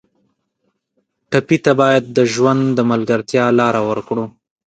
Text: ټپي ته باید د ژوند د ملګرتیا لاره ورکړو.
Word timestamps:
ټپي 1.31 1.57
ته 1.65 1.71
باید 1.81 2.03
د 2.17 2.19
ژوند 2.33 2.61
د 2.73 2.79
ملګرتیا 2.91 3.45
لاره 3.59 3.81
ورکړو. 3.89 4.25